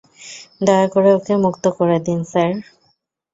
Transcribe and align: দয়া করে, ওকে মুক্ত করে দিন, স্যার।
দয়া 0.65 0.87
করে, 0.93 1.09
ওকে 1.17 1.33
মুক্ত 1.45 1.63
করে 1.77 1.97
দিন, 2.05 2.19
স্যার। 2.23 2.51